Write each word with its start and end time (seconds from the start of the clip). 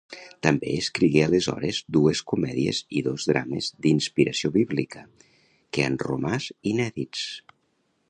També 0.45 0.69
escrigué 0.77 1.19
aleshores 1.25 1.81
dues 1.97 2.23
comèdies 2.31 2.81
i 3.01 3.05
dos 3.09 3.27
drames 3.33 3.69
d'inspiració 3.87 4.53
bíblica, 4.59 5.07
que 5.77 5.89
han 5.91 6.03
romàs 6.09 6.53
inèdits. 6.75 7.33